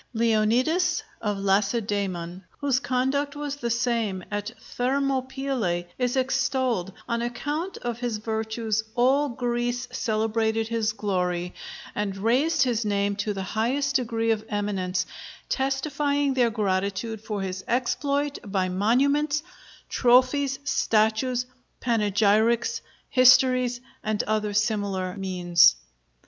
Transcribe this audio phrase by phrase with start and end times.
[0.15, 7.99] Leonidas of Lacedæmon, whose conduct was the same at Thermopylæ, is extolled; on account of
[7.99, 11.53] his virtues all Greece celebrated his glory,
[11.93, 15.05] and raised his name to the highest degree of eminence,
[15.49, 19.43] testifying their gratitude for his exploit by monuments,
[19.87, 21.45] trophies, statues,
[21.79, 25.75] panegyrics, histories, and other similar means.